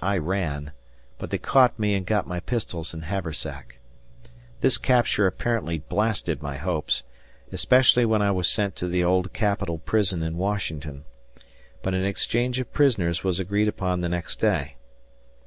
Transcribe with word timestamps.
I 0.00 0.18
ran, 0.18 0.72
but 1.16 1.30
they 1.30 1.38
caught 1.38 1.78
me 1.78 1.94
and 1.94 2.04
got 2.04 2.26
my 2.26 2.40
pistols 2.40 2.92
and 2.92 3.06
haversack. 3.06 3.78
This 4.60 4.76
capture 4.76 5.26
apparently 5.26 5.78
blasted 5.78 6.42
my 6.42 6.58
hopes, 6.58 7.04
especially 7.52 8.04
when 8.04 8.20
I 8.20 8.32
was 8.32 8.50
sent 8.50 8.76
to 8.76 8.86
the 8.86 9.02
Old 9.02 9.32
Capitol 9.32 9.78
Prison 9.78 10.22
in 10.22 10.36
Washington, 10.36 11.04
but 11.82 11.94
an 11.94 12.04
exchange 12.04 12.60
of 12.60 12.70
prisoners 12.74 13.24
was 13.24 13.40
agreed 13.40 13.66
upon 13.66 14.02
the 14.02 14.10
next 14.10 14.40
day. 14.40 14.76